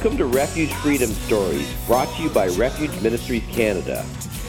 [0.00, 4.02] Welcome to Refuge Freedom Stories, brought to you by Refuge Ministries Canada.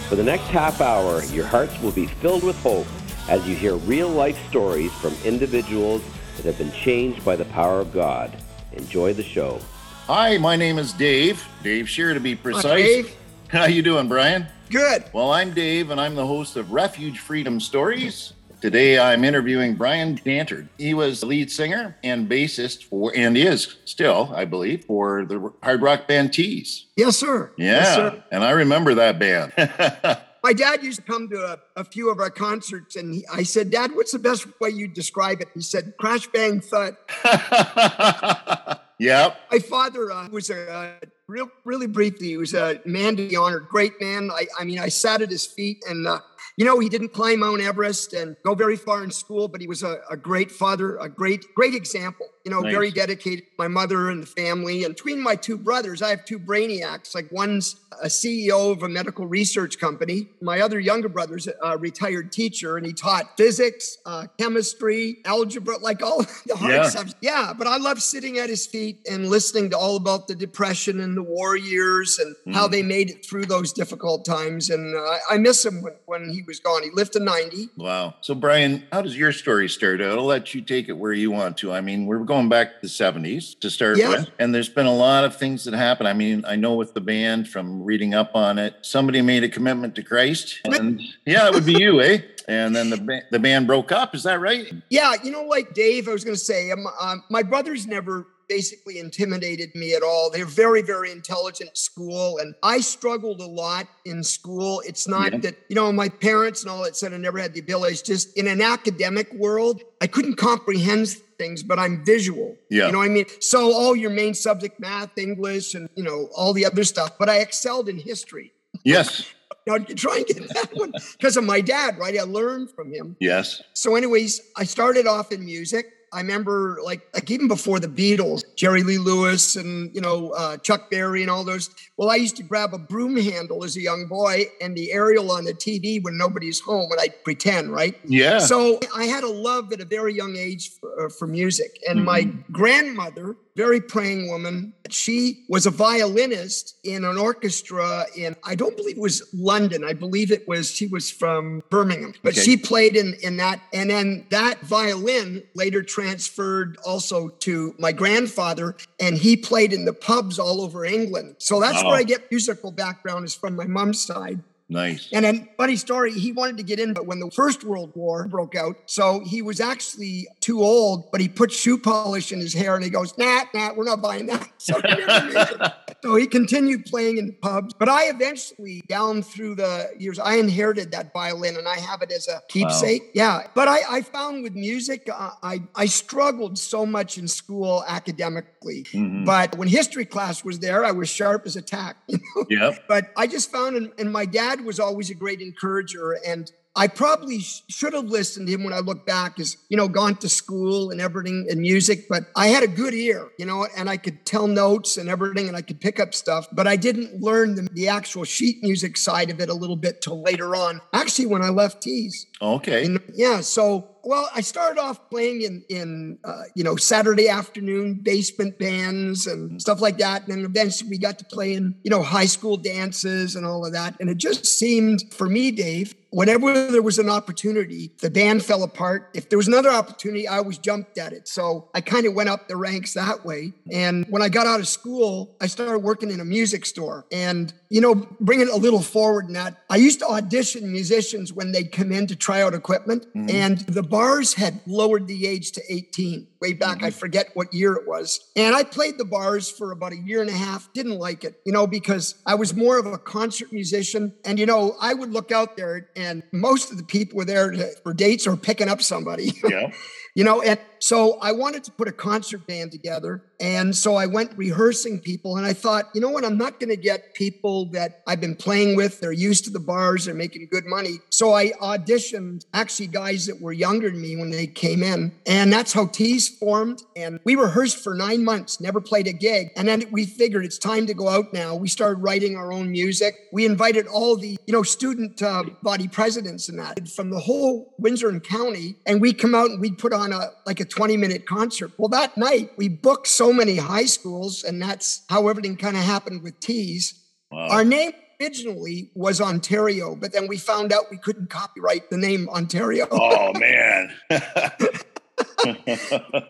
[0.07, 2.87] For the next half hour, your hearts will be filled with hope
[3.27, 6.03] as you hear real life stories from individuals
[6.37, 8.31] that have been changed by the power of God.
[8.71, 9.59] Enjoy the show.
[10.07, 11.45] Hi, my name is Dave.
[11.63, 12.63] Dave Shear to be precise.
[12.63, 13.15] Hi, Dave.
[13.49, 14.47] How you doing, Brian?
[14.69, 15.03] Good.
[15.11, 18.31] Well, I'm Dave and I'm the host of Refuge Freedom Stories.
[18.61, 20.67] Today I'm interviewing Brian Danter.
[20.77, 25.51] He was the lead singer and bassist for, and is still, I believe, for the
[25.63, 26.83] hard rock band Teaze.
[26.95, 27.51] Yes, sir.
[27.57, 27.65] Yeah.
[27.65, 28.23] Yes, sir.
[28.31, 29.53] And I remember that band.
[30.43, 33.41] My dad used to come to a, a few of our concerts, and he, I
[33.41, 35.49] said, Dad, what's the best way you describe it?
[35.55, 36.97] He said, crash, bang, thud.
[38.99, 39.39] yep.
[39.51, 40.91] My father uh, was a uh,
[41.27, 44.29] real, really briefly, he was a man to be honored, great man.
[44.31, 46.19] I, I mean, I sat at his feet and uh,
[46.57, 49.67] you know, he didn't climb Mount Everest and go very far in school, but he
[49.67, 52.27] was a, a great father, a great, great example.
[52.43, 52.73] You know, Nice.
[52.73, 53.45] very dedicated.
[53.59, 57.13] My mother and the family, and between my two brothers, I have two brainiacs.
[57.13, 60.27] Like one's a CEO of a medical research company.
[60.41, 66.01] My other younger brother's a retired teacher, and he taught physics, uh, chemistry, algebra, like
[66.01, 66.89] all the hard Yeah.
[66.89, 67.15] subjects.
[67.21, 70.99] Yeah, but I love sitting at his feet and listening to all about the depression
[70.99, 72.71] and the war years and how Mm.
[72.71, 74.69] they made it through those difficult times.
[74.69, 76.83] And uh, I- I miss him when, when he was gone.
[76.83, 77.69] He lived to 90.
[77.77, 78.15] Wow.
[78.21, 80.17] So, Brian, how does your story start out?
[80.17, 81.71] I'll let you take it where you want to.
[81.71, 84.07] I mean, we're going back to the 70s to start Yeah.
[84.07, 86.07] with, and there's been a lot of things that happen.
[86.07, 89.49] I mean, I know with the band from reading up on it, somebody made a
[89.49, 92.19] commitment to Christ, and yeah, it would be you, eh?
[92.47, 94.15] And then the, ba- the band broke up.
[94.15, 94.65] Is that right?
[94.89, 98.25] Yeah, you know, like Dave, I was going to say, um, um, my brothers never
[98.47, 100.29] basically intimidated me at all.
[100.29, 104.81] They're very, very intelligent at school, and I struggled a lot in school.
[104.85, 105.39] It's not Yeah.
[105.39, 107.91] that, you know, my parents and all that said I never had the ability.
[107.93, 112.55] It's just in an academic world, I couldn't comprehend things, but I'm visual.
[112.69, 112.85] Yeah.
[112.85, 113.25] You know what I mean?
[113.39, 117.29] So all your main subject, math, English, and, you know, all the other stuff, but
[117.29, 118.53] I excelled in history.
[118.83, 119.25] Yes.
[119.67, 122.17] Now, try and get that one because of my dad, right?
[122.17, 123.15] I learned from him.
[123.19, 123.61] Yes.
[123.73, 125.85] So, anyways, I started off in music.
[126.13, 130.57] I remember, like, like even before the Beatles, Jerry Lee Lewis and you know uh,
[130.57, 131.69] Chuck Berry and all those.
[131.97, 135.31] Well, I used to grab a broom handle as a young boy and the aerial
[135.31, 137.95] on the TV when nobody's home, and I'd pretend, right?
[138.05, 138.39] Yeah.
[138.39, 141.79] So I had a love at a very young age for, uh, for music.
[141.87, 148.55] And my grandmother, very praying woman, she was a violinist in an orchestra in, I
[148.55, 149.83] don't believe it was London.
[149.83, 152.41] I believe it was, she was from Birmingham, but Okay.
[152.41, 153.61] she played in, in that.
[153.73, 159.93] And then that violin later transferred also to my grandfather, and he played in the
[159.93, 161.35] pubs all over England.
[161.39, 161.89] So that's Wow.
[161.91, 164.39] where I get musical background is from my mom's side.
[164.71, 165.09] Nice.
[165.11, 168.27] And then, funny story, he wanted to get in, but when the First World War
[168.27, 172.53] broke out, so he was actually too old, but he put shoe polish in his
[172.53, 174.47] hair and he goes, nah, nah, we're not buying that.
[174.61, 175.73] So he, never made it.
[176.03, 177.73] So he continued playing in pubs.
[177.73, 182.11] But I eventually, down through the years, I inherited that violin and I have it
[182.11, 183.09] as a keepsake.
[183.15, 183.47] Yeah.
[183.55, 188.83] But I, I found with music, uh, I, I struggled so much in school academically.
[188.91, 189.25] Mhm.
[189.25, 191.97] But when history class was there, I was sharp as a tack.
[192.11, 192.45] You know?
[192.49, 192.83] Yep.
[192.87, 196.17] but I just found, and my dad was always a great encourager.
[196.25, 199.75] And I probably sh- should have listened to him when I look back, as you
[199.75, 202.07] know, gone to school and everything and music.
[202.07, 205.49] But I had a good ear, you know, and I could tell notes and everything,
[205.49, 206.47] and I could pick up stuff.
[206.53, 210.01] But I didn't learn the, the actual sheet music side of it a little bit
[210.01, 210.79] till later on.
[210.93, 212.25] Actually, when I left Teaze.
[212.41, 212.85] Okay.
[212.85, 217.95] And yeah, so well, I started off playing in in uh, you know Saturday afternoon
[217.95, 221.91] basement bands and stuff like that, and then eventually we got to play in you
[221.91, 223.95] know high school dances and all of that.
[223.99, 228.63] And it just seemed for me, Dave, whenever there was an opportunity, the band fell
[228.63, 229.09] apart.
[229.13, 231.27] If there was another opportunity, I always jumped at it.
[231.27, 233.53] So I kind of went up the ranks that way.
[233.71, 237.05] And when I got out of school, I started working in a music store.
[237.11, 241.31] And you know, bringing it a little forward in that, I used to audition musicians
[241.31, 245.51] when they'd come in to try out equipment, and the bars had lowered the age
[245.51, 246.81] to 18 way back.
[246.81, 246.97] I mm-hmm.
[246.97, 248.19] forget what year it was.
[248.35, 251.39] And I played the bars for about a year and a half, didn't like it,
[251.45, 254.13] you know, because I was more of a concert musician.
[254.25, 257.51] And, you know, I would look out there, and most of the people were there
[257.51, 259.33] to, for dates or picking up somebody.
[259.51, 259.71] Yeah.
[260.15, 264.05] you know and so i wanted to put a concert band together and so i
[264.05, 266.25] went rehearsing people and i thought you know what?
[266.25, 269.59] I'm not going to get people that i've been playing with they're used to the
[269.59, 270.95] bars they're making good money.
[271.09, 275.51] So i auditioned actually guys that were younger than me when they came in and
[275.53, 279.67] that's how teaze formed and we rehearsed for nine months never played a gig and
[279.67, 281.55] then we figured it's time to go out now.
[281.55, 283.15] We started writing our own music.
[283.31, 287.73] We invited all the you know student uh, body presidents and that from the whole
[287.77, 290.97] windsor and county and we come out and we'd put on a like a 20
[290.97, 291.71] minute concert.
[291.77, 295.83] Well, that night we booked so many high schools, and that's how everything kind of
[295.83, 296.93] happened with Teaze.
[297.31, 297.47] Wow.
[297.49, 297.91] Our name
[298.21, 302.87] originally was Ontario, but then we found out we couldn't copyright the name Ontario.
[302.91, 303.93] Oh man.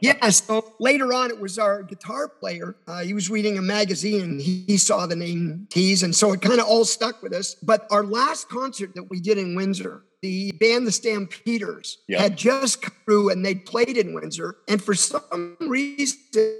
[0.01, 0.29] yeah.
[0.29, 2.75] So later on, it was our guitar player.
[2.87, 6.03] Uh, he was reading a magazine and he, he saw the name Teaze.
[6.03, 7.55] And so it kind of all stuck with us.
[7.55, 12.19] But our last concert that we did in Windsor, the band The Stampeders yep.
[12.19, 14.57] had just come through and they'd played in Windsor.
[14.67, 16.19] And for some reason,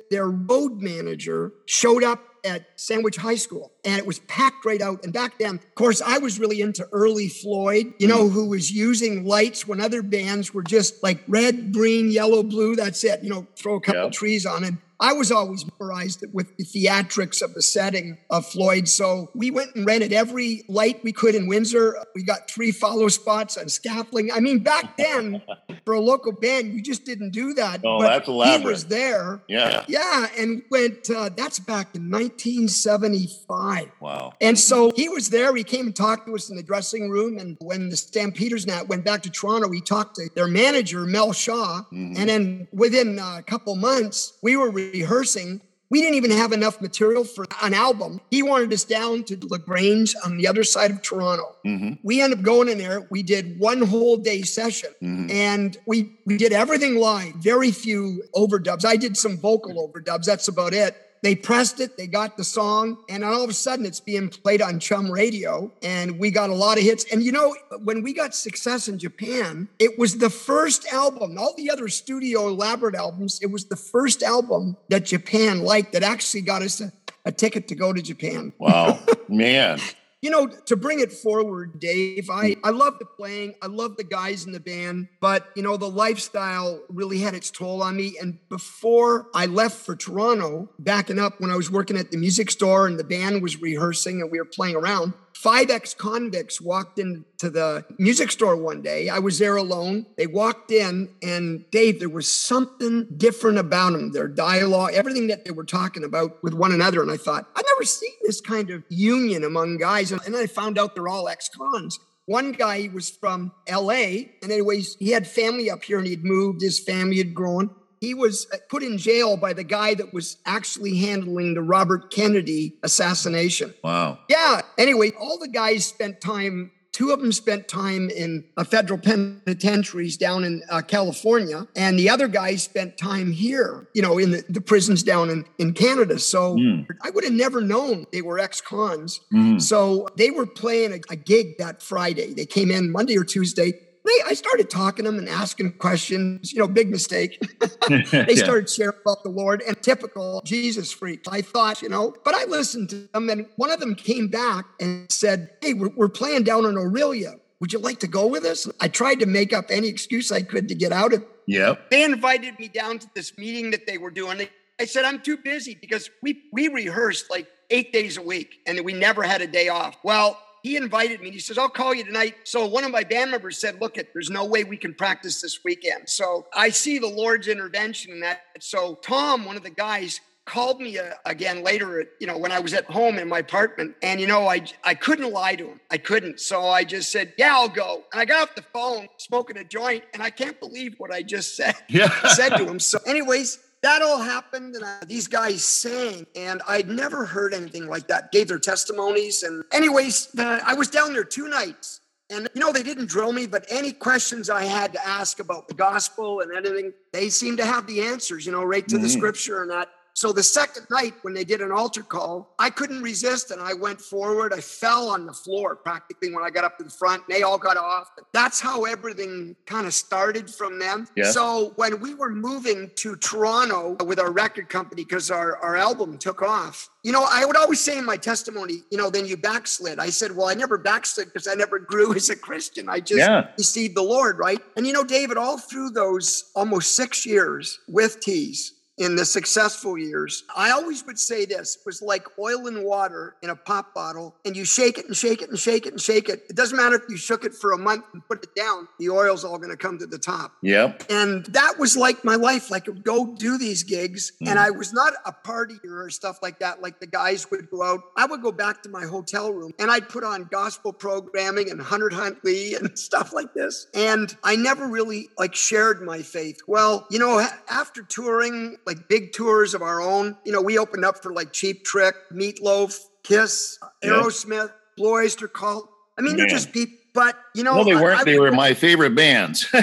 [0.09, 5.03] their road manager showed up at Sandwich High School and it was packed right out.
[5.03, 8.71] And back then, of course, I was really into early Floyd, you know, who was
[8.71, 12.75] using lights when other bands were just like red, green, yellow, blue.
[12.75, 14.11] That's it, you know, throw a couple yep.
[14.11, 14.73] trees on it.
[15.01, 18.87] I was always memorized with the theatrics of the setting of Floyd.
[18.87, 21.97] So we went and rented every light we could in Windsor.
[22.13, 24.31] We got three follow spots on scaffolding.
[24.31, 25.41] I mean, back then,
[25.85, 27.81] for a local band, you just didn't do that.
[27.83, 28.61] Oh, but that's elaborate.
[28.61, 29.41] He was there.
[29.47, 29.83] Yeah.
[29.87, 30.27] Yeah.
[30.37, 33.91] And went, uh, that's back in 1975.
[33.99, 34.33] Wow.
[34.39, 35.55] And so he was there.
[35.55, 37.39] He came and talked to us in the dressing room.
[37.39, 41.33] And when the Stampeders Nat went back to Toronto, he talked to their manager, Mel
[41.33, 41.81] Shaw.
[41.91, 42.13] Mm-hmm.
[42.17, 45.61] And then within a couple months, we were rehearsing.
[45.89, 48.21] We didn't even have enough material for an album.
[48.29, 51.53] He wanted us down to LaGrange on the other side of Toronto.
[51.65, 51.95] Mm-hmm.
[52.01, 53.05] We ended up going in there.
[53.09, 55.29] We did one whole day session mm-hmm.
[55.29, 58.85] and we, we did everything live, very few overdubs.
[58.85, 60.23] I did some vocal overdubs.
[60.23, 60.95] That's about it.
[61.23, 64.61] They pressed it, they got the song, and all of a sudden it's being played
[64.61, 67.05] on Chum Radio, and we got a lot of hits.
[67.11, 71.53] And you know, when we got success in Japan, it was the first album, all
[71.55, 76.41] the other studio elaborate albums, it was the first album that Japan liked that actually
[76.41, 76.91] got us a,
[77.25, 78.51] a ticket to go to Japan.
[78.57, 79.79] Wow, man
[80.21, 83.55] you know, to bring it forward, Dave, I, I love the playing.
[83.61, 87.49] I love the guys in the band, but, you know, the lifestyle really had its
[87.49, 88.17] toll on me.
[88.21, 92.51] And before I left for Toronto, backing up when I was working at the music
[92.51, 96.99] store and the band was rehearsing and we were playing around, five ex convicts walked
[96.99, 99.09] into the music store one day.
[99.09, 100.05] I was there alone.
[100.15, 105.43] They walked in, and Dave, there was something different about them, their dialogue, everything that
[105.43, 107.01] they were talking about with one another.
[107.01, 110.11] And I thought, I've never seen this kind of union among guys.
[110.11, 111.99] And I found out they're all ex cons.
[112.27, 116.61] One guy was from LA, and anyways, he had family up here and he'd moved,
[116.61, 120.37] his family had grown he was uh, put in jail by the guy that was
[120.45, 123.73] actually handling the Robert Kennedy assassination.
[123.83, 124.19] Wow.
[124.27, 124.61] Yeah.
[124.77, 130.17] Anyway, all the guys spent time Two of them spent time in uh, federal penitentiaries
[130.17, 134.43] down in uh, California, and the other guys spent time here, you know, in the,
[134.49, 136.19] the prisons down in, in Canada.
[136.19, 136.85] So mm.
[137.01, 139.21] I would have never known they were ex cons.
[139.33, 139.61] Mm.
[139.61, 142.33] So they were playing a, a gig that Friday.
[142.33, 143.71] They came in Monday or Tuesday
[144.03, 147.39] they, I started talking to them and asking questions, you know, big mistake.
[147.87, 148.35] they yeah.
[148.35, 151.21] started sharing about the Lord and typical Jesus freak.
[151.29, 154.65] I thought, you know, but I listened to them and one of them came back
[154.79, 157.39] and said, Hey, we're, we're playing down in Orillia.
[157.59, 158.67] Would you like to go with us?
[158.79, 161.23] I tried to make up any excuse I could to get out of.
[161.45, 161.91] Yep.
[161.91, 164.47] They invited me down to this meeting that they were doing.
[164.79, 168.79] I said, I'm too busy because we we rehearsed like eight days a week and
[168.81, 169.95] we never had a day off.
[170.03, 171.27] Well, he invited me.
[171.27, 172.35] And he says, I'll call you tonight.
[172.43, 175.41] So one of my band members said, Look, it, there's no way we can practice
[175.41, 176.09] this weekend.
[176.09, 178.41] So I see the Lord's intervention in that.
[178.59, 182.59] So Tom, one of the guys, called me uh, again later you know when i
[182.59, 185.79] was at home in my apartment and you know i i couldn't lie to him
[185.91, 189.07] i couldn't so i just said yeah i'll go and i got off the phone
[189.17, 192.09] smoking a joint and i can't believe what i just said yeah.
[192.29, 196.87] said to him so anyways that all happened and uh, these guys sang and i'd
[196.87, 201.23] never heard anything like that gave their testimonies and anyways uh, i was down there
[201.23, 205.07] two nights and you know they didn't drill me but any questions i had to
[205.07, 208.87] ask about the gospel and anything they seemed to have the answers you know right
[208.87, 209.03] to mm-hmm.
[209.03, 212.69] the scripture and that so the second night, when they did an altar call, I
[212.69, 214.53] couldn't resist and I went forward.
[214.53, 217.23] I fell on the floor practically when I got up to the front.
[217.29, 218.09] They all got off.
[218.33, 221.07] That's how everything kind of started from them.
[221.15, 221.31] Yeah.
[221.31, 226.17] So when we were moving to Toronto with our record company, because our, our album
[226.17, 229.37] took off, you know, I would always say in my testimony, you know, then you
[229.37, 229.97] backslid.
[229.97, 232.89] I said, well, I never backslid because I never grew as a Christian.
[232.89, 233.47] I just yeah.
[233.57, 234.59] received the Lord, right?
[234.77, 238.71] And you know, David, all through those almost six years with Teaze,
[239.01, 243.49] in the successful years, I always would say this was like oil and water in
[243.49, 246.29] a pop bottle, and you shake it and shake it and shake it and shake
[246.29, 246.43] it.
[246.49, 249.09] It doesn't matter if you shook it for a month and put it down, the
[249.09, 250.53] oil's all going to come to the top.
[250.61, 251.05] Yep.
[251.09, 252.69] And that was like my life.
[252.69, 254.49] Like, go do these gigs, Mm.
[254.51, 256.81] and I was not a partier or stuff like that.
[256.81, 258.01] Like the guys would go out.
[258.15, 261.81] I would go back to my hotel room and I'd put on gospel programming and
[261.81, 263.87] Hunter Huntley and stuff like this.
[263.93, 266.59] And I never really like shared my faith.
[266.67, 271.05] Well, you know, after touring like big tours of our own, you know, we opened
[271.05, 273.79] up for like Cheap Trick, Meatloaf, Kiss.
[274.03, 275.89] Aerosmith, Blue Oyster Cult.
[276.17, 276.95] I mean, they're just people.
[277.13, 278.21] But you know, No, they weren't.
[278.21, 279.67] I they were my favorite bands.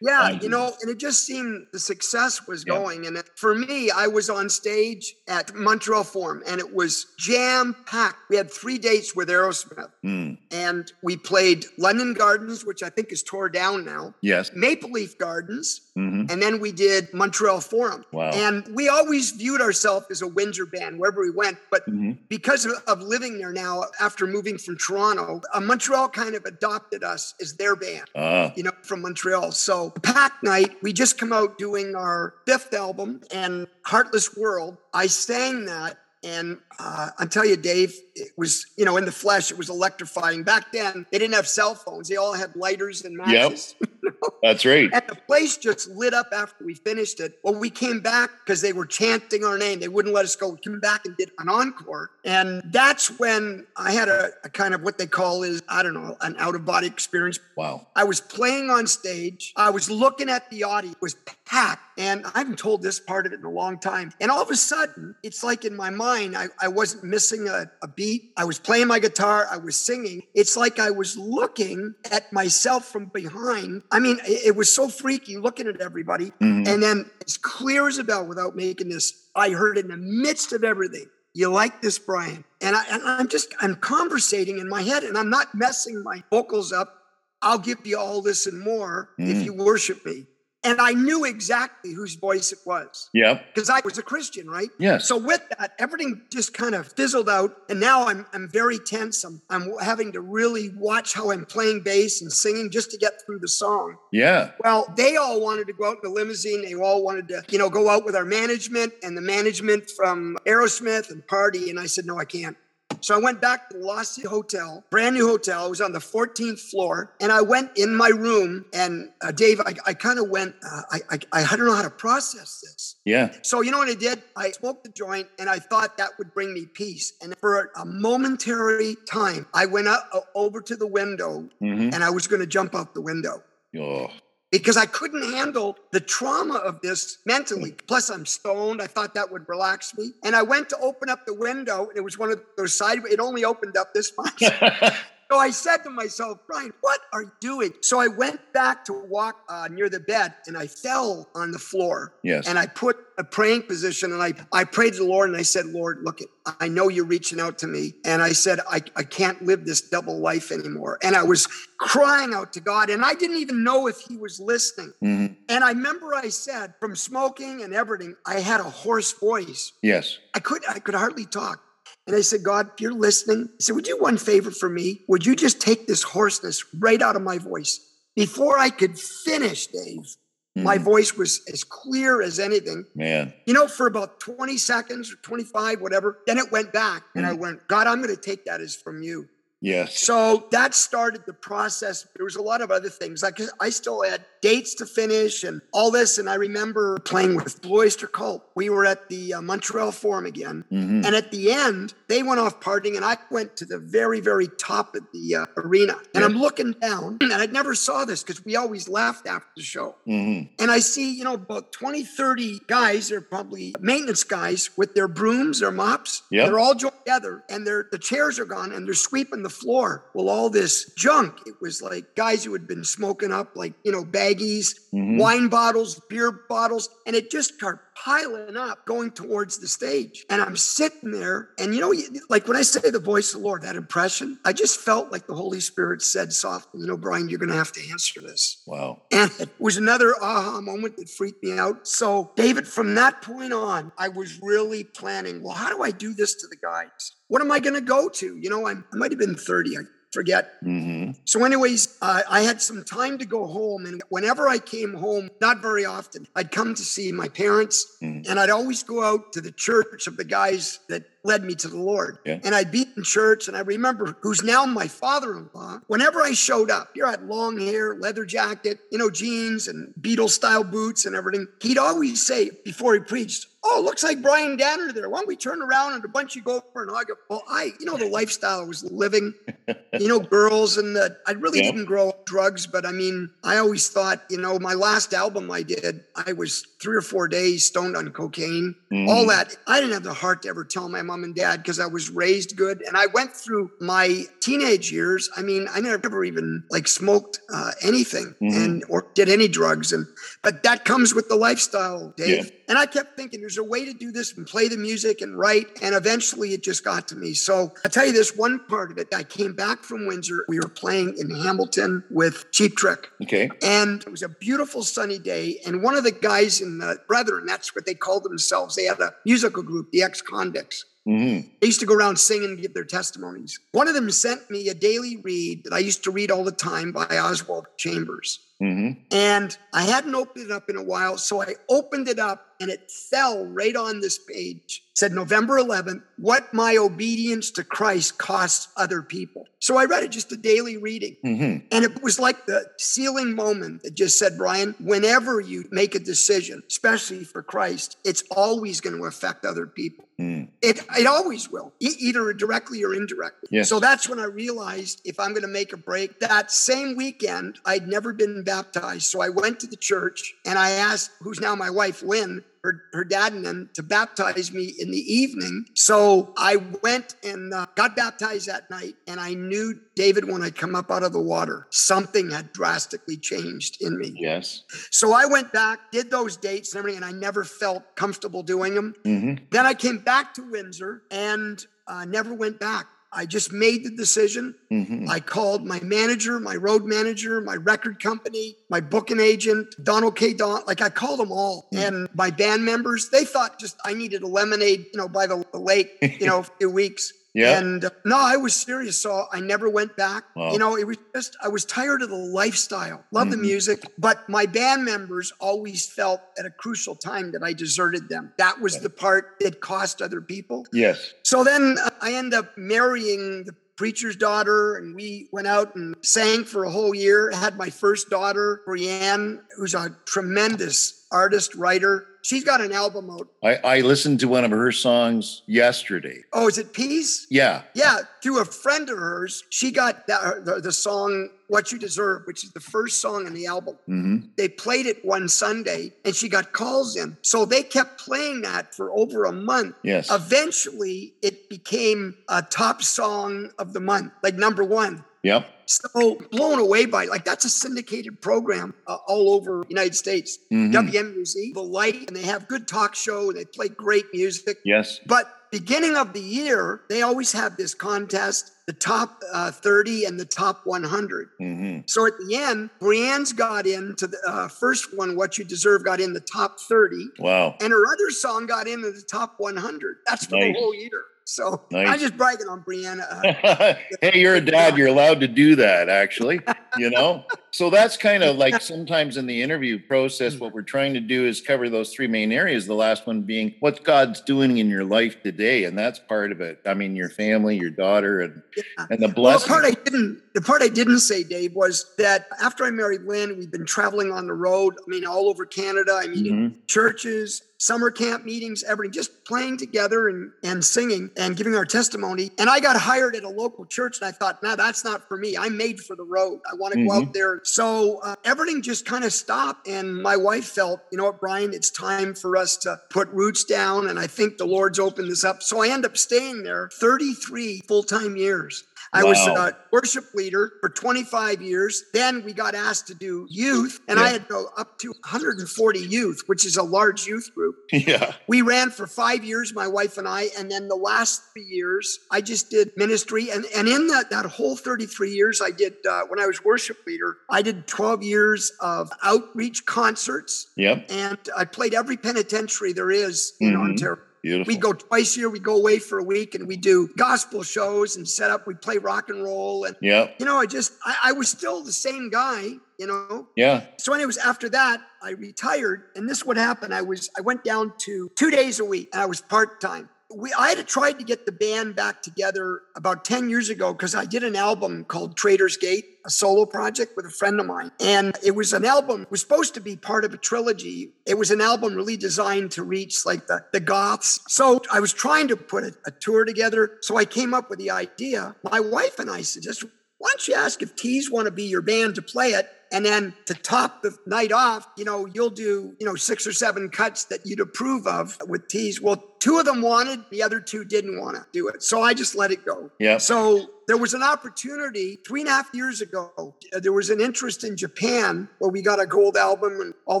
[0.04, 2.74] Yeah, you know, and it just seemed the success was Yeah.
[2.74, 3.06] going.
[3.06, 7.76] And it, for me, I was on stage at Montreal Forum and it was jam
[7.86, 8.16] packed.
[8.28, 13.12] We had three dates with Aerosmith Mm, and we played London Gardens, which I think
[13.12, 14.50] is tore down now, yes.
[14.56, 18.04] Maple Leaf Gardens, hmm and then we did Montreal Forum.
[18.12, 18.30] Wow.
[18.30, 21.58] And we always viewed ourselves as a Windsor band wherever we went.
[21.70, 22.16] But Mhm.
[22.28, 27.02] because of, of living there now after moving from Toronto, uh, Montreal kind of adopted
[27.04, 29.52] us as their band Ah, you know, from Montreal.
[29.52, 34.78] So Pack Night, we just come out doing our fifth album and Heartless World.
[34.94, 35.98] I sang that.
[36.24, 39.68] And uh, I tell you, Dave, it was, you know, in the flesh, it was
[39.68, 40.44] electrifying.
[40.44, 42.08] Back then, they didn't have cell phones.
[42.08, 43.74] They all had lighters and matches.
[44.42, 44.90] that's right.
[44.92, 47.38] And the place just lit up after we finished it.
[47.42, 49.80] Well, we came back because they were chanting our name.
[49.80, 50.50] They wouldn't let us go.
[50.50, 52.10] We came back and did an encore.
[52.24, 55.94] And that's when I had a, a kind of what they call is, I don't
[55.94, 57.38] know, an out of body experience.
[57.56, 57.86] Wow.
[57.96, 59.52] I was playing on stage.
[59.56, 60.96] I was looking at the audience.
[60.96, 61.14] It was
[61.52, 61.82] packed.
[61.98, 64.10] And I haven't told this part of it in a long time.
[64.20, 67.70] And all of a sudden, it's like in my mind, I, I wasn't missing a,
[67.82, 68.32] a beat.
[68.38, 69.46] I was playing my guitar.
[69.50, 70.22] I was singing.
[70.34, 73.82] It's like I was looking at myself from behind.
[73.92, 76.30] I mean, it, it was so freaky looking at everybody.
[76.40, 76.66] Mhm.
[76.66, 80.54] And then, as clear as a bell, without making this, I heard in the midst
[80.54, 82.44] of everything, you like this, Brian?
[82.62, 86.22] And, I, and I'm just, I'm conversating in my head and I'm not messing my
[86.30, 86.98] vocals up.
[87.42, 89.44] I'll give you all this and more if Mm.
[89.44, 90.26] you worship me.
[90.64, 93.40] And I knew exactly whose voice it was Yeah.
[93.52, 94.68] because I was a Christian, right?
[94.78, 94.98] Yeah.
[94.98, 99.24] So with that, everything just kind of fizzled out, and now I'm I'm very tense.
[99.24, 103.14] I'm I'm having to really watch how I'm playing bass and singing just to get
[103.26, 103.96] through the song.
[104.12, 104.52] yeah.
[104.62, 106.62] Well, they all wanted to go out in the limousine.
[106.62, 110.36] They all wanted to, you know, go out with our management and the management from
[110.46, 111.70] Aerosmith and party.
[111.70, 112.56] And I said, no, I can't.
[113.02, 115.66] So I went back to the Lost Hotel, brand new hotel.
[115.66, 117.14] It was on the 14th floor.
[117.20, 118.64] And I went in my room.
[118.72, 121.00] And uh, Dave, I, I kind of went, uh, I,
[121.32, 122.96] I, I don't know how to process this.
[123.04, 123.34] Yeah.
[123.42, 124.22] So you know what I did?
[124.36, 127.12] I smoked the joint and I thought that would bring me peace.
[127.20, 132.02] And for a momentary time, I went up, uh, over to the window hmm and
[132.04, 133.42] I was going to jump out the window
[133.78, 134.10] Oh.
[134.52, 137.74] Because I couldn't handle the trauma of this mentally.
[137.88, 138.82] Plus, I'm stoned.
[138.82, 140.12] I thought that would relax me.
[140.22, 142.98] And I went to open up the window, and it was one of those side,
[143.10, 144.42] it only opened up this much.
[145.32, 147.72] So I said to myself, Brian, what are you doing?
[147.80, 151.58] So I went back to walk uh, near the bed and I fell on the
[151.58, 152.12] floor.
[152.22, 152.46] Yes.
[152.46, 155.40] And I put a praying position and I, I prayed to the Lord and I
[155.40, 156.28] said, Lord, look, it,
[156.60, 157.94] I know you're reaching out to me.
[158.04, 160.98] And I said, I, I can't live this double life anymore.
[161.02, 161.46] And I was
[161.78, 164.92] crying out to God and I didn't even know if he was listening.
[165.00, 169.72] hmm And I remember I said, from smoking and everything, I had a hoarse voice.
[169.80, 170.18] Yes.
[170.34, 171.62] I could I could hardly talk.
[172.06, 175.02] And I said, God, if you're listening, I said, would you one favor for me?
[175.08, 177.80] Would you just take this hoarseness right out of my voice?
[178.16, 180.16] Before I could finish, Dave,
[180.56, 180.84] my Mhm.
[180.84, 182.84] voice was as clear as anything.
[182.94, 183.32] Man.
[183.46, 186.18] You know, for about 20 seconds or 25, whatever.
[186.26, 187.04] Then it went back.
[187.14, 189.28] And I went, God, I'm going to take that as from you.
[189.60, 189.98] Yes.
[190.00, 192.04] So that started the process.
[192.16, 193.22] There was a lot of other things.
[193.22, 196.18] Like I still had dates to finish and all this.
[196.18, 198.44] And I remember playing with Blue Oyster Cult.
[198.54, 200.64] We were at the uh, Montreal Forum again.
[200.68, 204.20] hmm And at the end, they went off partying, and I went to the very,
[204.20, 205.96] very top of the uh, arena.
[206.14, 209.62] And I'm looking down, and I never saw this because we always laughed after the
[209.62, 209.94] show.
[210.04, 214.94] hmm And I see, you know, about 20, 30 guys, they're probably maintenance guys with
[214.94, 216.22] their brooms, their mops.
[216.30, 216.46] Yep.
[216.48, 220.04] They're all joined together and they're, the chairs are gone and they're sweeping the floor.
[220.14, 223.92] Well, all this junk, it was like guys who had been smoking up, like, you
[223.92, 225.18] know, baggies, Mhm.
[225.18, 230.24] wine bottles, beer bottles, and it just started piling up going towards the stage.
[230.28, 231.94] And I'm sitting there, and you know,
[232.28, 235.26] like when I say the voice of the Lord, that impression, I just felt like
[235.26, 238.62] the Holy Spirit said softly, you know, Brian, you're going to have to answer this.
[238.66, 239.02] Wow.
[239.12, 241.86] And it was another aha moment that freaked me out.
[241.86, 246.14] So, David, from that point on, I was really planning, well, how do I do
[246.14, 247.12] this to the guys?
[247.28, 248.36] What am I going to go to?
[248.36, 249.76] You know, I'm, I might have been 30.
[249.78, 249.80] I,
[250.12, 250.62] forget.
[250.62, 251.12] Mm-hmm.
[251.24, 255.30] So, anyways, uh, I had some time to go home, and whenever I came home,
[255.40, 258.28] not very often, I'd come to see my parents, Mm.
[258.28, 261.68] and I'd always go out to the church of the guys that led me to
[261.68, 262.18] the Lord.
[262.24, 262.40] Yeah.
[262.44, 265.80] And I'd be in church, and I remember who's now my father-in-law.
[265.86, 269.94] Whenever I showed up, here I had long hair, leather jacket, you know, jeans and
[270.00, 271.46] Beatles style boots and everything.
[271.60, 275.08] He'd always say before he preached, "Oh, looks like Brian Danter there.
[275.08, 277.14] Why don't we turn around and a bunch of you go for an I go,
[277.30, 279.32] well, I, you know, the lifestyle I was living,
[279.98, 281.70] you know, girls and the, I really Yeah.
[281.70, 285.50] didn't grow up drugs, but I mean, I always thought, you know, my last album
[285.50, 289.08] I did, I was three or four days stoned on cocaine, Mhm.
[289.08, 289.56] all that.
[289.68, 292.10] I didn't have the heart to ever tell my mom and dad because I was
[292.10, 292.82] raised good.
[292.86, 295.30] And I went through my teenage years.
[295.36, 298.56] I mean, I never even like smoked uh, anything Mhm.
[298.64, 299.92] and or did any drugs.
[299.92, 300.06] And
[300.42, 302.44] but that comes with the lifestyle, Dave.
[302.46, 302.50] Yeah.
[302.68, 305.38] And I kept thinking there's a way to do this and play the music and
[305.38, 305.66] write.
[305.82, 307.34] And eventually it just got to me.
[307.34, 309.08] So I'll tell you this one part of it.
[309.14, 310.44] I came back from Windsor.
[310.48, 313.10] We were playing in Hamilton with Cheap Trick.
[313.22, 313.50] Okay.
[313.62, 315.60] And it was a beautiful sunny day.
[315.66, 319.00] And one of the guys in the Brethren, that's what they called themselves, they had
[319.00, 320.84] a musical group, the Ex Convicts.
[321.06, 321.48] Mm-hmm.
[321.60, 323.58] They used to go around singing and give their testimonies.
[323.72, 326.52] One of them sent me a daily read that I used to read all the
[326.52, 328.40] time by Oswald Chambers.
[328.62, 329.00] Mm-hmm.
[329.10, 331.18] And I hadn't opened it up in a while.
[331.18, 334.84] So I opened it up and it fell right on this page.
[334.92, 339.48] It said November 11th, what my obedience to Christ costs other people.
[339.58, 341.16] So I read it just a daily reading.
[341.24, 341.66] Mm-hmm.
[341.72, 345.98] And it was like the sealing moment that just said, Brian, whenever you make a
[345.98, 350.04] decision, especially for Christ, it's always going to affect other people.
[350.20, 350.48] Mm.
[350.60, 353.48] It, it always will, e- either directly or indirectly.
[353.50, 353.68] Yes.
[353.68, 357.58] So that's when I realized if I'm going to make a break, that same weekend,
[357.64, 359.06] I'd never been baptized.
[359.12, 362.82] So I went to the church and I asked, who's now my wife, Lynn, her,
[362.92, 365.64] her dad and them to baptize me in the evening.
[365.74, 368.94] So I went and uh, got baptized that night.
[369.08, 373.16] And I knew, David, when I come up out of the water, something had drastically
[373.16, 374.14] changed in me.
[374.14, 374.62] Yes.
[374.90, 378.74] So I went back, did those dates and everything, and I never felt comfortable doing
[378.74, 378.94] them.
[379.04, 379.44] Mm-hmm.
[379.50, 382.86] Then I came back to Windsor and uh, never went back.
[383.14, 384.54] I just made the decision.
[384.72, 385.08] Mm-hmm.
[385.10, 390.32] I called my manager, my road manager, my record company, my booking agent, Donald K.
[390.32, 390.62] Don.
[390.66, 391.86] Like I called them all, Mm.
[391.88, 393.10] and my band members.
[393.10, 396.38] They thought just I needed a lemonade, you know, by the, the lake, you know,
[396.40, 397.12] a few weeks.
[397.34, 397.58] Yeah.
[397.58, 399.00] And uh, no, I was serious.
[399.00, 400.24] So I never went back.
[400.36, 400.52] Wow.
[400.52, 403.04] You know, it was just, I was tired of the lifestyle.
[403.10, 403.40] Love the Mhm.
[403.40, 408.32] music, but my band members always felt at a crucial time that I deserted them.
[408.36, 410.66] That was the part that cost other people.
[410.72, 411.12] Yes.
[411.22, 415.96] So then uh, I end up marrying the preacher's daughter, and we went out and
[416.02, 417.30] sang for a whole year.
[417.32, 422.06] Had my first daughter, Brienne, who's a tremendous artist, writer.
[422.22, 423.28] She's got an album out.
[423.42, 426.22] I, I listened to one of her songs yesterday.
[426.32, 427.26] Oh, is it Peace?
[427.30, 427.62] Yeah.
[427.74, 432.22] Yeah, through a friend of hers, she got that, the, the song "What You Deserve,"
[432.26, 433.76] which is the first song on the album.
[433.88, 434.28] Mm-hmm.
[434.36, 437.16] They played it one Sunday, and she got calls in.
[437.22, 439.74] So they kept playing that for over a month.
[439.82, 440.10] Yes.
[440.10, 445.04] Eventually, it became a top song of the month, like number one.
[445.24, 445.46] Yep.
[445.80, 450.38] So blown away by like that's a syndicated program uh, all over United States.
[450.52, 450.72] Mhm.
[450.72, 453.30] WMUZ, The Light, and they have good talk show.
[453.30, 454.58] And they play great music.
[454.64, 455.00] Yes.
[455.06, 460.18] But beginning of the year, they always have this contest, the top uh, 30 and
[460.18, 461.28] the top 100.
[461.40, 461.80] Mm-hmm.
[461.86, 466.00] So at the end, Brienne's got into the uh, first one, What You Deserve, got
[466.00, 467.54] in the top 30, Wow.
[467.60, 469.96] and her other song got into the top 100.
[470.06, 470.54] That's for Nice.
[470.54, 471.02] the whole year.
[471.24, 471.88] So Nice.
[471.88, 473.00] I'm just bragging on Brienne.
[473.00, 474.76] Uh, hey, you're a dad.
[474.76, 476.40] You're allowed to do that, actually.
[476.76, 477.24] You know?
[477.54, 481.26] So that's kind of like sometimes in the interview process, what we're trying to do
[481.26, 482.66] is cover those three main areas.
[482.66, 485.64] The last one being what God's doing in your life today.
[485.64, 486.60] And that's part of it.
[486.64, 488.86] I mean, your family, your daughter, and, Yeah.
[488.88, 492.26] and the well, the part I didn't, the part I didn't say, Dave, was that
[492.40, 494.74] after I married Lynn, we've been traveling on the road.
[494.78, 496.00] I mean, all over Canada.
[496.02, 496.66] I mean, Mhm.
[496.68, 502.32] churches, summer camp meetings, everything, just playing together and, and singing and giving our testimony.
[502.38, 505.16] And I got hired at a local church and I thought, no, that's not for
[505.16, 505.36] me.
[505.36, 506.40] I'm made for the road.
[506.50, 507.40] I want to go out there.
[507.44, 509.68] So uh, everything just kind of stopped.
[509.68, 513.44] And my wife felt, you know what, Brian, it's time for us to put roots
[513.44, 513.88] down.
[513.88, 515.42] And I think the Lord's opened this up.
[515.42, 518.64] So I end up staying there 33 full time years.
[518.94, 521.84] I was a worship leader for 25 years.
[521.94, 525.78] Then we got asked to do youth, and I had to go up to 140
[525.78, 527.56] youth, which is a large youth group.
[527.72, 528.12] yeah.
[528.28, 532.00] We ran for five years, my wife and I, and then the last three years,
[532.10, 533.30] I just did ministry.
[533.30, 536.78] And, and in that, that whole 33 years, I did, uh, when I was worship
[536.86, 540.86] leader, I did 12 years of outreach concerts, Yep.
[540.90, 543.70] and I played every penitentiary there is in Mhm.
[543.70, 543.98] Ontario.
[544.22, 544.52] Beautiful.
[544.52, 545.30] We go twice a year.
[545.30, 548.46] We go away for a week and we do gospel shows and set up.
[548.46, 549.64] We play rock and roll.
[549.64, 550.10] And, yeah.
[550.18, 553.26] you know, I just, I, I was still the same guy, you know?
[553.36, 553.66] Yeah.
[553.78, 555.86] So, anyways, after that, I retired.
[555.96, 556.72] And this would happen.
[556.72, 559.88] I was, I went down to two days a week and I was part time
[560.14, 563.94] we I had tried to get the band back together about 10 years ago because
[563.94, 567.70] I did an album called Trader's Gate, a solo project with a friend of mine.
[567.80, 570.92] And it was an album, was supposed to be part of a trilogy.
[571.06, 574.20] It was an album really designed to reach like the, the goths.
[574.28, 576.78] So I was trying to put a, a tour together.
[576.82, 578.34] So I came up with the idea.
[578.42, 581.62] My wife and I suggested, why don't you ask if Teaze want to be your
[581.62, 582.48] band to play it?
[582.72, 586.32] And then to top the night off, you know, you'll do, you know, six or
[586.32, 588.80] seven cuts that you'd approve of with Teaze.
[588.80, 591.62] Well, two of them wanted, the other two didn't want to do it.
[591.62, 592.70] So I just let it go.
[592.80, 592.98] Yeah.
[592.98, 596.34] So there was an opportunity three and a half years ago.
[596.52, 600.00] There was an interest in Japan where we got a gold album and all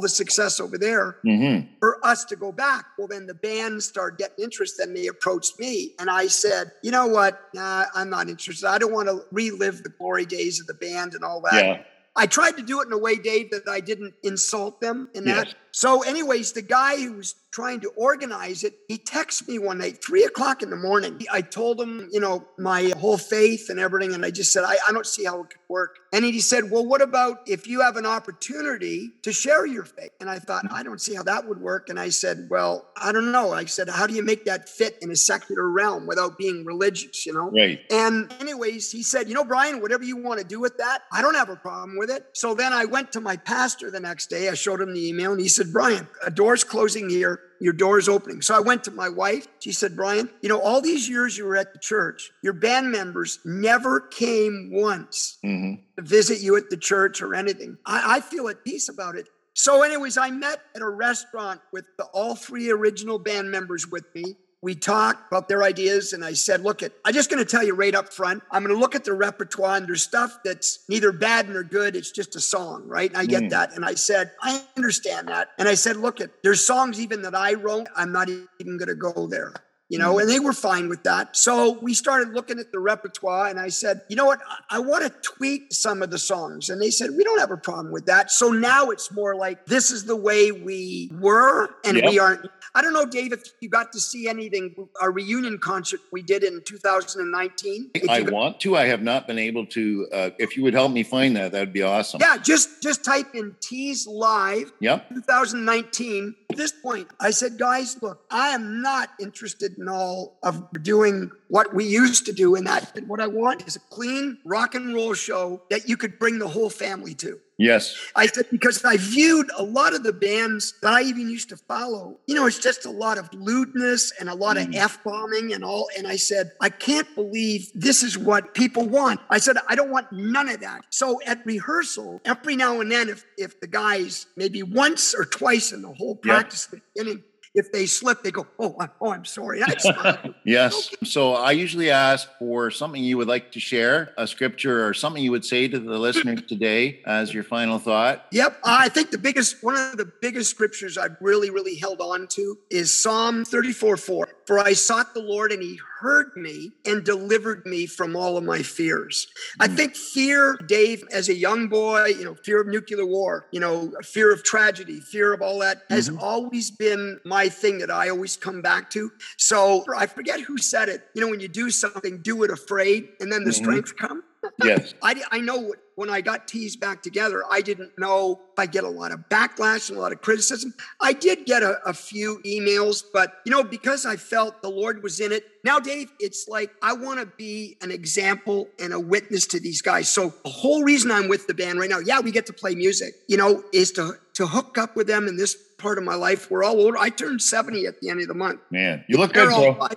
[0.00, 1.68] the success over there mm-hmm.
[1.78, 2.86] for us to go back.
[2.98, 5.92] Well, then the band started getting interest and they approached me.
[6.00, 7.40] And I said, you know what?
[7.54, 8.66] Nah, I'm not interested.
[8.66, 11.64] I don't want to relive the glory days of the band and all that.
[11.64, 11.82] Yeah.
[12.14, 15.24] I tried to do it in a way, Dave, that I didn't insult them in
[15.24, 15.54] that.
[15.72, 20.02] So, anyways, the guy who was trying to organize it, he texted me one night,
[20.04, 21.20] three o'clock in the morning.
[21.30, 24.14] I told him, you know, my whole faith and everything.
[24.14, 25.98] And I just said, I, I don't see how it could work.
[26.12, 30.10] And he said, Well, what about if you have an opportunity to share your faith?
[30.20, 31.88] And I thought, I don't see how that would work.
[31.88, 33.52] And I said, Well, I don't know.
[33.52, 37.26] I said, How do you make that fit in a secular realm without being religious,
[37.26, 37.50] you know?
[37.50, 37.80] Right.
[37.90, 41.22] And, anyways, he said, You know, Brian, whatever you want to do with that, I
[41.22, 42.26] don't have a problem with it.
[42.34, 44.48] So then I went to my pastor the next day.
[44.48, 47.40] I showed him the email and he said, Brian, a door's closing here.
[47.60, 48.40] Your door is opening.
[48.40, 49.46] So I went to my wife.
[49.60, 52.90] She said, Brian, you know, all these years you were at the church, your band
[52.90, 55.74] members never came once Mm-hmm.
[55.96, 57.76] to visit you at the church or anything.
[57.84, 59.28] I, I feel at peace about it.
[59.54, 64.06] So, anyways, I met at a restaurant with the, all three original band members with
[64.14, 64.36] me.
[64.64, 67.64] We talked about their ideas, and I said, Look, it, I'm just going to tell
[67.64, 68.44] you right up front.
[68.52, 71.96] I'm going to look at the repertoire, and there's stuff that's neither bad nor good.
[71.96, 73.10] It's just a song, right?
[73.10, 73.50] And I get Mm.
[73.50, 73.74] that.
[73.74, 75.48] And I said, I understand that.
[75.58, 77.88] And I said, Look, it, there's songs even that I wrote.
[77.96, 79.52] I'm not even going to go there
[79.92, 81.36] you know, and they were fine with that.
[81.36, 84.78] So we started looking at the repertoire, and I said, you know what, I, I
[84.78, 86.70] want to tweak some of the songs.
[86.70, 88.30] And they said, we don't have a problem with that.
[88.30, 92.10] So now it's more like this is the way we were, and Yep.
[92.10, 92.46] we aren't.
[92.74, 96.42] I don't know, Dave, if you got to see anything, our reunion concert we did
[96.42, 97.90] in 2019.
[97.92, 98.76] If I got- want to.
[98.78, 100.08] I have not been able to.
[100.10, 102.22] Uh, if you would help me find that, that'd be awesome.
[102.22, 105.10] yeah, just just type in Teaze Live Yep.
[105.10, 106.34] 2019.
[106.50, 111.30] At this point, I said, guys, look, I am not interested in all of doing
[111.48, 112.98] what we used to do in that.
[113.06, 116.48] What I want is a clean rock and roll show that you could bring the
[116.48, 117.38] whole family to.
[117.58, 117.94] Yes.
[118.16, 121.56] I said, because I viewed a lot of the bands that I even used to
[121.56, 124.76] follow, you know, it's just a lot of lewdness and a lot of Mm.
[124.76, 125.88] F bombing and all.
[125.98, 129.20] And I said, I can't believe this is what people want.
[129.28, 130.86] I said, I don't want none of that.
[130.90, 135.72] So at rehearsal, every now and then, if, if the guys maybe once or twice
[135.72, 137.22] in the whole practice, the beginning,
[137.54, 139.62] if they slip, they go, Oh, I'm, oh, I'm sorry.
[139.62, 140.30] I.
[140.44, 140.90] Yes.
[141.04, 145.22] So I usually ask for something you would like to share, a scripture or something
[145.22, 148.26] you would say to the listeners today as your final thought.
[148.32, 148.58] Yep.
[148.64, 152.58] I think the biggest, one of the biggest scriptures I've really, really held on to
[152.70, 154.28] is Psalm 34 4.
[154.46, 158.42] For I sought the Lord and he heard me and delivered me from all of
[158.42, 159.28] my fears.
[159.60, 163.60] I think fear, Dave, as a young boy, you know, fear of nuclear war, you
[163.60, 166.20] know, fear of tragedy, fear of all that has Mhm.
[166.20, 169.10] always been my thing that I always come back to.
[169.36, 171.02] So I forget who said it.
[171.14, 173.54] You know, when you do something, do it afraid and then the Mhm.
[173.54, 174.22] strength comes.
[174.64, 174.92] Yes.
[175.00, 178.82] I, I know when I got teased back together, I didn't know if I get
[178.82, 180.74] a lot of backlash and a lot of criticism.
[181.00, 185.00] I did get a, a few emails, but you know, because I felt the Lord
[185.04, 185.44] was in it.
[185.62, 189.80] Now, Dave, it's like I want to be an example and a witness to these
[189.80, 190.08] guys.
[190.08, 192.74] So the whole reason I'm with the band right now, yeah, we get to play
[192.74, 196.14] music, you know, is to to hook up with them in this part of my
[196.14, 196.50] life.
[196.50, 196.96] We're all older.
[196.96, 198.60] I turned 70 at the end of the month.
[198.70, 199.88] Man, you look good, They're bro.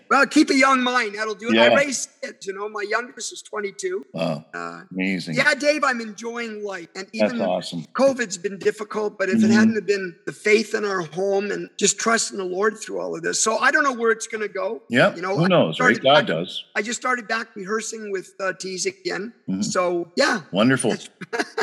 [0.10, 1.14] well, keep a young mind.
[1.14, 1.54] That'll do it.
[1.54, 1.64] Yeah.
[1.64, 2.68] I raised kids, you know.
[2.68, 4.06] My youngest is 22.
[4.12, 4.44] Wow.
[4.54, 5.34] Uh, Amazing.
[5.36, 6.88] yeah, Dave, I'm enjoying life.
[6.96, 7.84] And That's even awesome.
[7.94, 9.44] COVID's been difficult, but if Mhm.
[9.44, 13.14] it hadn't been the faith in our home and just trusting the Lord through all
[13.16, 13.42] of this.
[13.42, 14.82] So I don't know where it's going to go.
[14.88, 15.14] Yeah.
[15.14, 15.96] You know, Who I knows, right?
[15.96, 16.64] started- God does.
[16.74, 19.32] I just started back rehearsing with uh, Teaze again.
[19.48, 19.64] Mhm.
[19.64, 20.94] So yeah, Wonderful.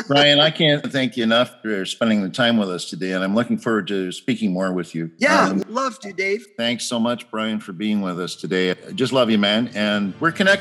[0.06, 3.34] Brian, I can't thank you enough for spending the time with us today, and I'm
[3.34, 5.10] looking forward to speaking more with you.
[5.18, 6.46] yeah, Um, love to, Dave.
[6.56, 8.70] thanks so much, Brian, for being with us today.
[8.70, 9.70] I just love you, man.
[9.74, 10.51] And we're connected.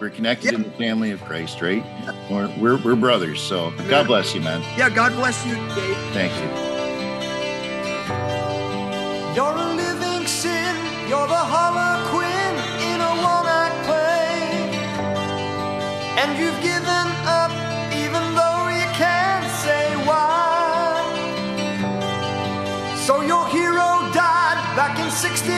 [0.00, 0.58] We're connected Yeah.
[0.58, 1.82] in the family of Christ, right?
[2.30, 3.40] We're, we're, we're brothers.
[3.40, 4.60] So God bless you, man.
[4.76, 5.96] Yeah, God bless you, Dave.
[6.12, 6.48] Thank you.
[9.34, 10.74] You're a living sin.
[11.08, 12.54] You're the harlequin
[12.92, 14.36] in a one act play.
[16.20, 17.50] And you've given up
[18.04, 21.02] even though you can't say why.
[23.06, 25.57] So your hero died back in 69.